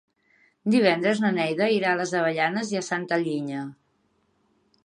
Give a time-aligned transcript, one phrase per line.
[0.75, 3.67] Divendres na Neida irà a les Avellanes i Santa Linya.